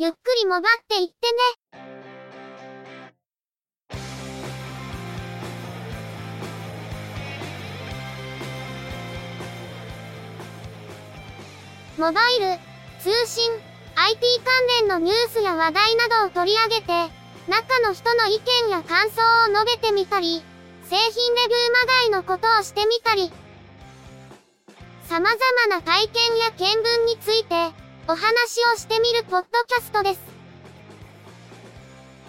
[0.00, 1.38] ゆっくりもばっていってね。
[11.98, 12.60] モバイル、
[13.00, 13.50] 通信、
[13.96, 16.92] IT 関連のニュースや話題などを取り上げて、
[17.48, 19.20] 中の人の意見や感想
[19.50, 20.44] を述べてみたり、
[20.84, 23.32] 製品レビューまがいのことをしてみたり、
[25.08, 28.22] 様々な体験や見聞について、お話
[28.74, 30.20] をしてみるポッドキャストです。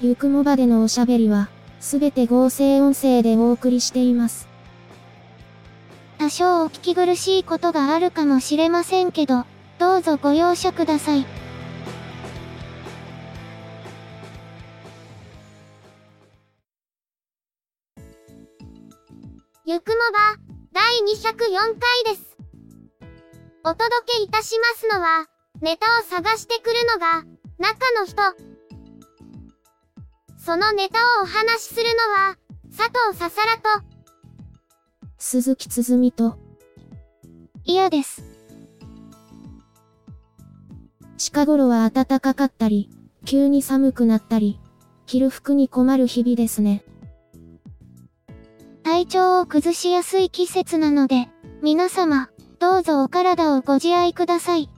[0.00, 4.48] ゆくもばでのおしゃべりは、すべて合成音声でお送りしています。
[6.16, 9.44] 多少お聞き苦しいことがあるかもしれませんけど、
[9.78, 11.26] どうぞご容赦ください。
[19.66, 20.38] ゆくもば、
[20.72, 22.38] 第204回です。
[23.62, 25.26] お届けいたしますのは、
[25.62, 27.24] ネタを探してくるのが、
[27.58, 28.22] 中の人。
[30.38, 32.36] そのネタをお話しするのは、
[32.76, 33.62] 佐藤ささらと、
[35.16, 36.36] 鈴木つづみと、
[37.64, 38.22] 嫌です。
[41.16, 42.90] 近頃は暖かかったり、
[43.24, 44.60] 急に寒くなったり、
[45.06, 46.84] 着る服に困る日々ですね。
[48.82, 51.28] 体調を崩しやすい季節なので、
[51.62, 52.28] 皆様、
[52.60, 54.70] どうぞお体をご自愛ください。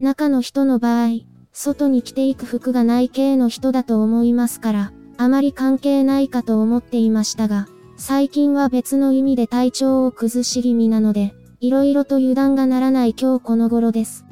[0.00, 1.20] 中の人の場合、
[1.52, 14.24] 外に着ていく服がない系の人だと思いますから、あまり関係ないかと思っていましたが、最近は別の意味で体調を崩し気味なので、色々と油断がならない今日この頃です。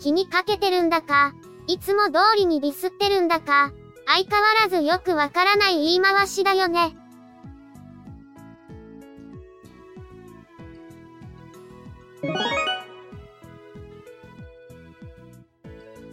[0.00, 1.34] 気にかけてるんだか、
[1.66, 3.72] いつも通りにディスってるんだか、
[4.06, 6.96] 相変わらずよくわからない言い回しだよね。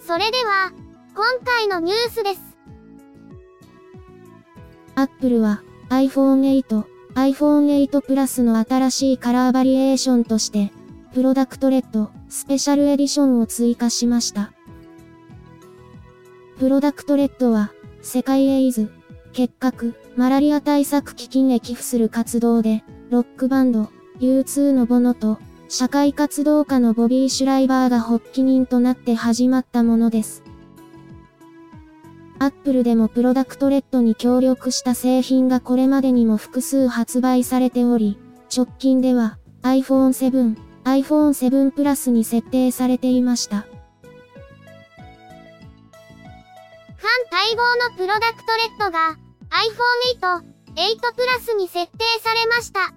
[0.08, 0.72] それでは、
[1.16, 2.40] 今回のニュースです。
[4.96, 6.86] Apple は iPhone 8、
[7.16, 10.72] iPhone 8 Plus の新しいカラーバリエーションとして、
[11.14, 14.54] PRODUCT RED Special Edition を追加しました。
[16.58, 18.90] PRODUCT RED は、世界エイズ、
[19.34, 23.90] 結核、マラリア対策基金へ寄付する活動で、ロックバンド、
[24.22, 25.38] U2 のボノと、
[25.70, 30.44] 社会活動家のボビー・シュライバーが発起人となって始まったものです。
[32.40, 38.18] Apple でも PRODUCT RED に協力した製品がこれまでにも複数発売されており、
[38.56, 40.56] 直近では iPhone 7、
[40.86, 43.58] iPhone 7 Plus に設定されていました。
[43.58, 43.66] 反
[47.32, 49.18] 待望のプロダクトレッドが
[49.50, 50.44] iPhone 8、
[50.76, 51.00] 8
[51.52, 52.94] Plus に設定されました。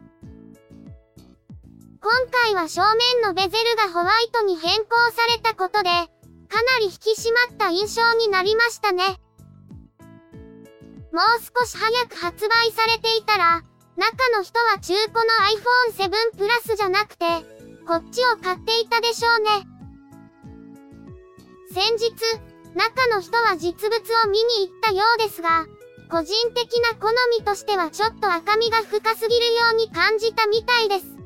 [2.03, 9.05] 今回は正面のベゼルがホワイトに変更されたことで、かなり引き締まった印象になりましたね。
[11.13, 13.63] もう少し早く発売されていたら、
[13.97, 15.21] 中の人は中古の
[15.53, 17.27] iPhone 7 Plus じゃなくて、
[17.87, 19.51] こっちを買っていたでしょうね。
[21.75, 22.15] 先日、
[22.75, 25.67] 中の人は実物を見に行ったようですが、
[26.11, 31.20] 個人的な好みとしてはちょっと赤みが深すぎるように感じたみたいです。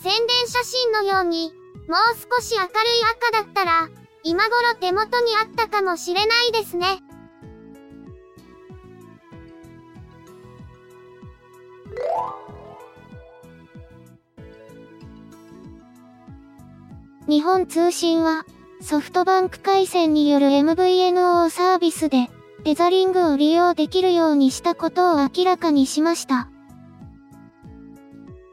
[0.00, 1.52] 宣伝写真のように、
[1.88, 2.70] もう少し明るい
[3.16, 3.88] 赤だったら、
[4.22, 7.02] 今頃手元にあったかもしれないですね。
[17.26, 18.44] 日本通信は、
[18.80, 22.30] ソフトバンク回線による MVNO サービスで、
[22.62, 26.48] テザリングを利用できるようにしたことを明らかにしました。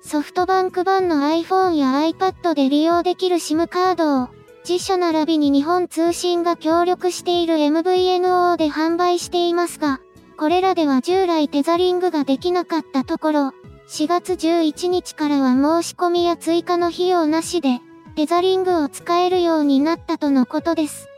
[0.08, 4.30] ソフトバンク版の iPhone や iPad で利用できる SIM カードを、
[4.64, 10.00] 自社並びに日本通信が協力している MVNO で販売していますが、
[10.38, 13.40] これらでは従来テザリングができなかったところ、
[13.88, 17.80] 4月11日からは申し込みや追加の費用なしで、
[18.16, 21.10] テザリングを使えるようになったとのことです。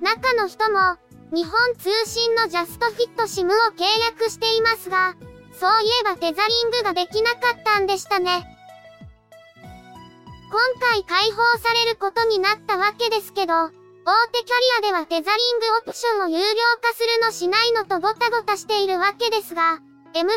[0.00, 0.96] 中の人も、
[1.30, 5.14] 日本通信のジャストフィット SIM を契約していますが、
[5.58, 8.44] そういえばテザリングができなかったんでしたね。
[10.50, 13.68] 今回解放されることになったわけですけど、大
[14.32, 16.42] 手キャリアではテザリングオプションを有料
[16.82, 19.80] 化するのしないのとごたごたしているわけですが、
[20.14, 20.30] MVNO は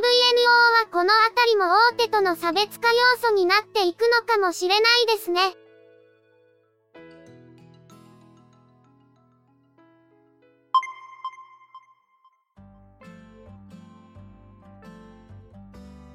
[0.91, 5.41] このあたりも大手との差別化要素になっていくのかもしれないですね。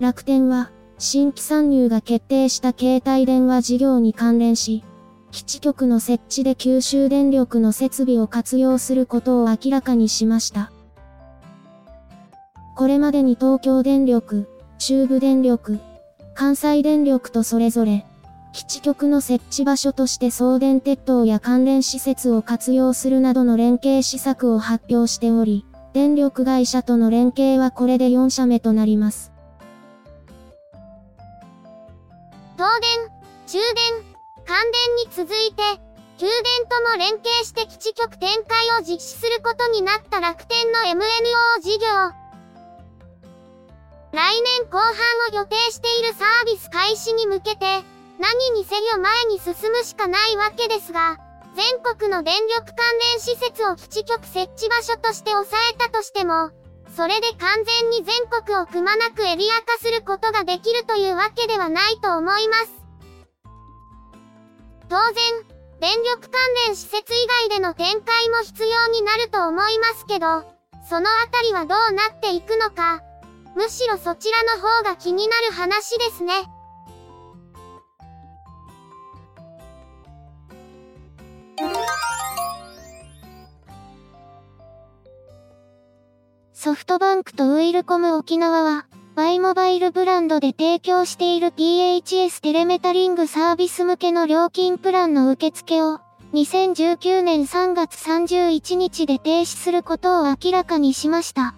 [0.02, 4.82] 楽天は新規参入が決定した携帯電話事業に関連し、
[5.30, 10.72] 基地局の設置で九州電力の設備を活用することを明らかにしました。
[12.74, 15.78] これまでに東京電力、中部電力、
[16.34, 18.04] 関西電力とそれぞれ、
[18.52, 29.31] 基地局の設置場所として送電鉄塔や関連施設を活用するなどの連携施策を発表しており、電力会社との連携はこれで4社目となります。
[32.62, 33.10] 東電、
[33.48, 34.14] 中電、
[34.46, 35.62] 関電に続いて、
[36.16, 36.36] 給電
[36.70, 41.02] とも連携して基地局展開を実施することになった楽天の MNO
[41.60, 41.88] 事業。
[44.12, 44.94] 来年後半
[45.32, 47.82] を予定しているサービス開始に向けて、
[48.20, 51.18] 何にせよ前に進むしかないわけですが、
[51.56, 52.76] 全国の電力関
[53.10, 56.52] 連施設を基地局設置場所として抑えたとしても、
[56.94, 62.72] それで完全に全国をくまなくエリア化することができるというわけではないと思います。
[64.90, 65.14] 当然、
[65.80, 66.32] 電力関
[66.66, 70.44] 連施設以外での展開も必要になると思いますけど、
[70.88, 73.00] そのあたりはどうなっていくのか、
[73.56, 76.34] むしろそちらの方が気になる話ですね。
[86.64, 88.86] ソフトバンクとウィルコム沖縄は、
[89.16, 95.98] バイモバイルブランドで提供している PHS テレメタリングサービス向けの料金プランの受付を、
[96.32, 101.56] 2019年3月31日で停止することを明らかにしました。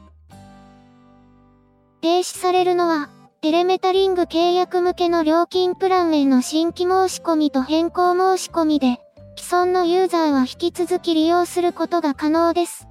[2.00, 3.10] 停止されるのは、
[3.42, 9.02] テレメタリング契約向けの料金プランへの新規申し込みと変更申し込みで、
[9.36, 12.88] 既存のユーザーは引き続き利用することが可能です。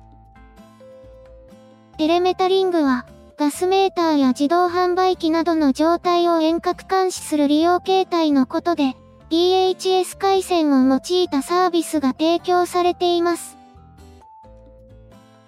[1.97, 3.05] テレメタリングは、
[3.37, 8.95] ガスメーターや自動販売機などの状態を遠隔監視する利用形態のことで、
[9.29, 13.57] DHS 回線を用いたサービスが提供されています。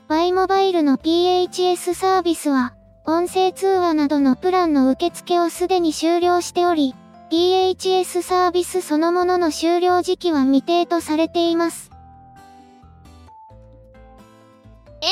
[0.07, 2.73] バイモバイルの PHS サービスは、
[3.05, 6.93] 音声通話などのプランの受付をすでに終了しており、
[7.31, 11.94] DHS サービスそのものの終了時期は未定とされています。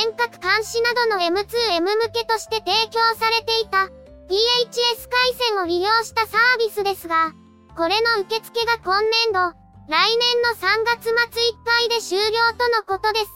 [0.03, 3.87] 遠隔監視などの M2M 向けとして提供されていた
[4.27, 7.31] PHS 回線を利用したサービスですが、
[7.77, 9.39] これの受付が今年度、
[9.87, 11.23] 来年の3月末いっ
[11.63, 12.23] ぱいで終了
[12.57, 13.31] とのことです。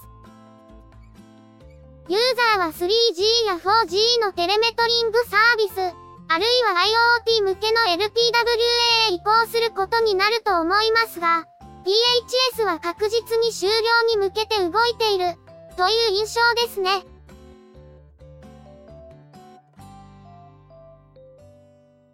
[2.10, 6.84] ユーザーは 3G や 4G のテレメトリングサービス、あるいは
[7.24, 8.02] IoT 向けの LPWA
[9.12, 11.46] へ移行することになると思いますが、
[12.58, 13.76] PHS は確実に終了
[14.10, 15.47] に向けて動いている。
[15.78, 16.90] という印象ですね。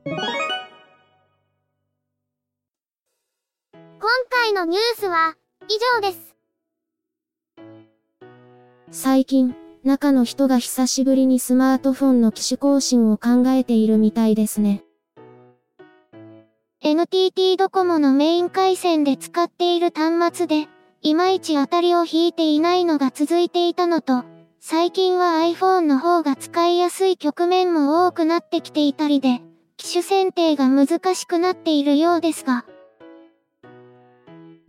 [0.06, 0.20] 今
[4.30, 5.38] 回のニュースは
[5.70, 6.36] 以上です。
[8.92, 9.56] 最近、
[9.86, 14.84] 中の人が久しぶりにスマートフォンの機種更新を考えているみたいですね。
[16.82, 20.68] NTT ドコモのメイン回線で使っている端末で、
[21.06, 24.24] いまいち当たりを引いていないのが続いていたのと、
[24.62, 29.42] 最近は iPhone の方が使いやすい局面も多くなってきていたりで、
[29.76, 32.64] 機種選定が難しくなっているようですが。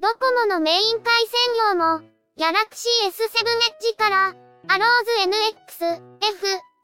[0.00, 2.00] ドコモのメイン回線量も、
[2.36, 3.46] Galaxy S7
[3.92, 4.34] Edge から、
[4.66, 6.02] アローズ NX、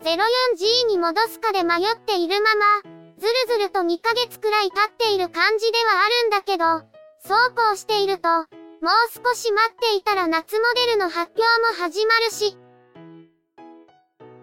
[0.04, 2.82] F04G に戻すかで迷っているまま、
[3.18, 6.88] ずるずると2ヶ月くらい経っている感じではあるんだけど、
[7.26, 12.56] そうこうしていると、もう少し待っていたら夏モデルの発表も始まるし。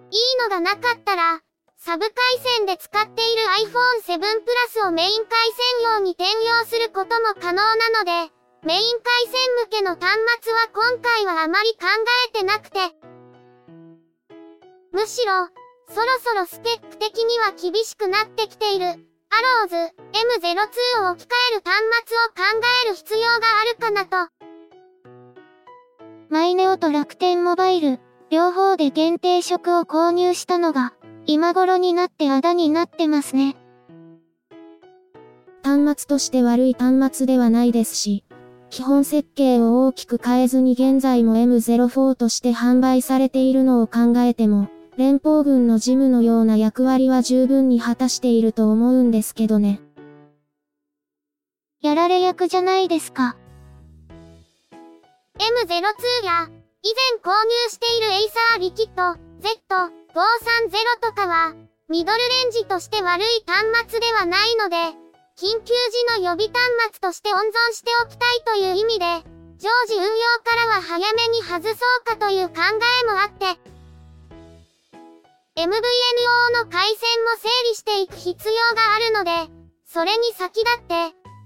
[0.10, 1.41] いいのがなかったら、
[1.75, 2.13] サブ回
[2.58, 5.50] 線で使っている iPhone 7 Plus をメイン回
[5.82, 8.32] 線用に転用することも可能なので、
[8.63, 11.88] メイン回線向けの端末は今回はあまり考
[12.29, 12.79] えてなくて。
[14.91, 15.48] むしろ、
[15.89, 18.86] そろそろスペック的には厳しくなってきている。
[19.29, 22.43] アローズ M02 を置き換える端末を考
[22.86, 24.31] える必要があるかなと。
[26.29, 30.93] マイネオと楽天モバイル、両方で限定色を購入したのが、
[31.25, 33.55] 今頃になってあだになってますね。
[35.63, 38.24] 端末として悪い端末ではないですし、
[38.69, 49.80] 基本設計を大きく変えずに現在も M04 として販売されているのを考えても、連邦軍のジムのような役割は十分に果たしていると思うんですけどね。
[51.82, 53.38] やられ役じゃないですか。
[55.38, 56.50] M02 や、
[56.82, 59.04] 以前購入している Acer Liquid
[59.39, 59.92] Z530
[61.00, 61.54] とかは、
[61.88, 64.77] ミドルレンジとして悪い端末ではないので、
[65.38, 65.75] 緊急
[66.16, 66.58] 時の予備端
[66.94, 69.06] 末として温存しておきたいという意味で、
[69.60, 70.10] 常時運用
[70.44, 72.56] からは早めに外そうかという考
[73.04, 73.76] えもあって、
[75.58, 75.70] MVNO
[76.54, 79.52] の回線も整理していく必要があるので、
[79.86, 80.94] それに先立って、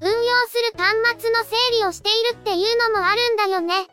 [0.02, 0.16] 運用
[0.50, 3.88] する端末の整理をしているっていうのもあるんだよね。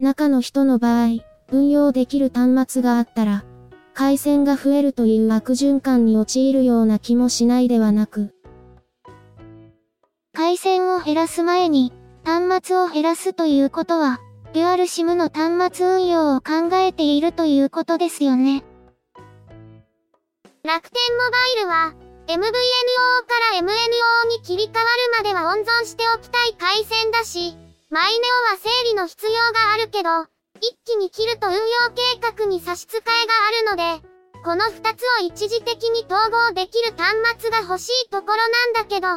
[0.00, 1.18] 中の人の場合、
[1.52, 3.44] 運用できる端末があったら、
[3.92, 8.34] 回線が増えるという悪循環に陥るような気もしないではなく、
[10.32, 11.92] 回線を減らす前に、
[12.24, 14.18] 端末を減らすということは、
[14.54, 18.62] デュアル SIM の端末運用を考えているということですよね。
[20.62, 21.92] 楽天モバイルは、
[22.28, 22.46] MVNO か
[23.50, 27.56] ら MNO に切り替わるまでは温存しておきたい回線だし、
[27.90, 30.08] マイネオは整理の必要があるけど、
[30.60, 31.60] 一気に切ると運用
[31.92, 33.10] 計画に差し支えが
[33.74, 34.08] あるので、
[34.44, 39.08] この二つを一時的に統合できる端末が欲しいところなんだけど、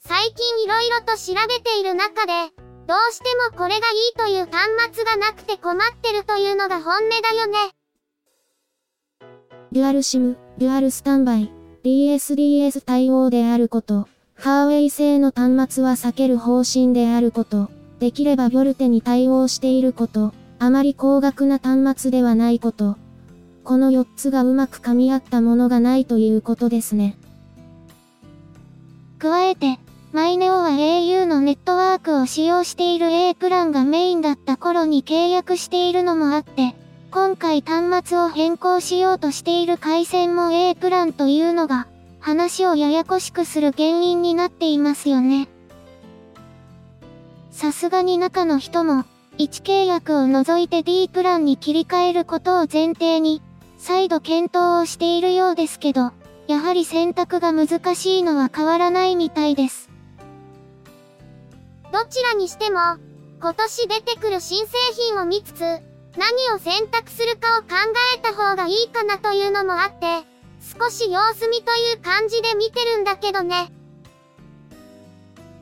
[0.00, 2.50] 最近色々と調べている中で、
[2.90, 7.70] どうしてもこれがいいという端末がなくて困ってるというのが本音だよね。
[9.70, 11.52] Dual SIM、Dual Standby、
[11.84, 17.70] DSDS 対応であること、ファーウェイ製の端末は避ける方針であること、
[18.00, 22.96] できれば VoLTE に対応していること、あまり高額な端末ではないこと、
[23.62, 27.16] この4つがうまく噛み合ったものがないということですね。
[29.20, 29.78] 加えて、
[30.12, 36.74] マイネオは au のネットワークを使用している A プランがメインだった頃に契約しているのもあって、
[37.12, 41.86] 今回端末を変更しようとしている回線も A プランというのが、
[42.18, 45.48] 話をややこしくする原因になっていますよね。
[47.52, 49.04] さすがに中の人も、
[49.38, 53.42] 1契約を除いて D プランに切り替えることを前提に、
[53.78, 56.10] 再度検討をしているようですけど、
[56.48, 59.89] やはり選択が難しいのは変わらないみたいです。
[61.92, 62.78] どちらにしても、
[63.40, 64.72] 今年出てくる新製
[65.10, 65.60] 品を見つつ、
[66.16, 67.68] 何を選択するかを考
[68.16, 70.26] えた方がいいかなというのもあって、
[70.78, 73.72] 少し様子見という感じで見てるんだけどね。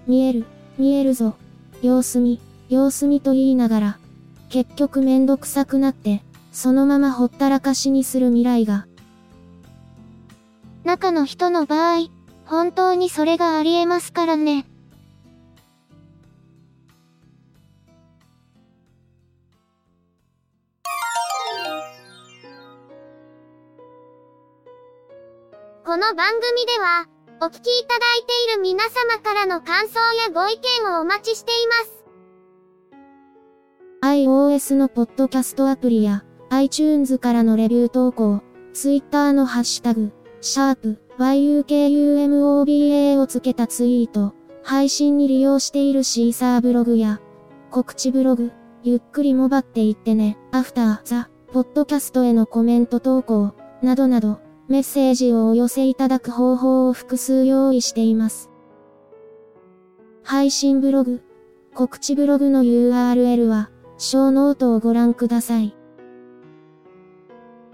[0.06, 1.35] 見える、見えるぞ。
[1.82, 3.99] 様子見、様子見と言いながら、
[4.49, 8.87] 結局めんどくさくなって、そのままほったらかしにする未来が。
[10.85, 12.08] 中の人の場合、
[12.47, 14.66] 本当にそれがありえますからね。
[26.08, 27.04] の番組では、
[27.42, 32.02] お聞きいただいている皆様からの感想やご意見をお待ちしています。
[34.00, 38.40] iOS のポッドキャストアプリや iTunes からのレビュー投稿、
[38.72, 47.20] Twitter のハッシュタグ、シャープ yukumoba をつけたツイート、配信に利用しているシーサーブログや
[47.70, 48.50] 告知ブログ、
[48.82, 58.50] ゆっくりもばっていってね、アフターザ、ポッドキャストへのコメント投稿、などなど、メッセージをお寄せいただく方法を複数用意しています。
[60.22, 61.22] 配信ブログ、
[61.75, 65.75] 告知ブログの URL は、ショーノートをご覧ください。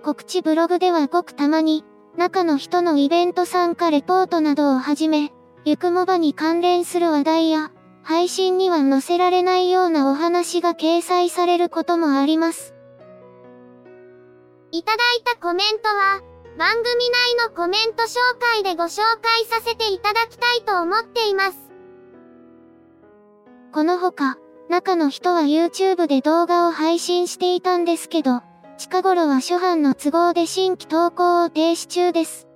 [0.04, 1.84] 告知ブログではごくたまに、
[2.16, 5.32] 中の人のイベント参加レポートなどをはじめ、
[5.64, 7.72] ゆくもばに関連する話題や、
[8.04, 12.72] 配信には載せられないようなお話が掲載されることもあります。
[14.70, 21.58] いただいたコメントは、番組内のコメント紹介でご紹介させていただきたいと思っています。
[23.72, 28.42] このほか、中の人は YouTube で動画を配信していたんですけど、
[28.78, 32.46] 近頃は初版の都合で新規投稿を停止中です。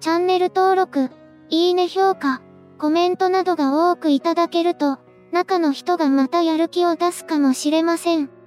[0.00, 1.10] チャンネル登録、
[1.50, 2.40] いいね評価、
[2.78, 4.98] コメントなどが多くいただけると、
[5.32, 8.37] 中の人がまたやる気を出すかもしれません。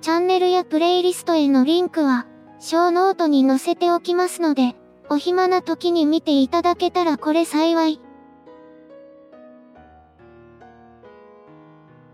[0.00, 2.26] チャンネルやプレイリストへのリンクは、
[2.60, 4.76] ショーノートに載せておきますので、
[5.10, 8.00] お暇な時に見ていただけたらこれ幸い。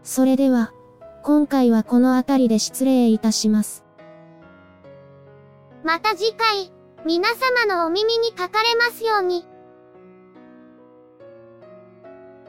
[0.02, 0.72] それでは、
[1.22, 3.84] 今回はこの辺りで失礼いたします。
[5.82, 6.70] また次回、
[7.04, 9.44] 皆様のお耳にかかれますように。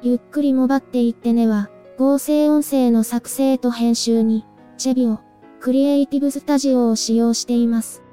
[0.01, 4.45] ゆっくりもばっていってねは、合成音声の作成と編集に、
[4.77, 5.19] チェビオ、
[5.65, 8.03] クリエイティブスタジオを使用しています。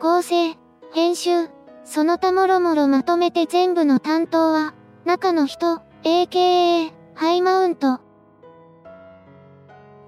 [0.00, 0.56] 構成、
[0.94, 1.50] 編集、
[1.84, 4.72] その他もろもろまとめて全部の担当は、
[5.04, 8.00] 中の人、AKA、ハイマウント。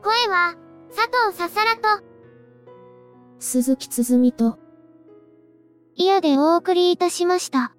[0.03, 0.55] 声は、
[0.89, 2.03] 佐藤ささらと、
[3.39, 4.59] 鈴木つづみと、
[5.97, 7.75] いやでお送りいたしました。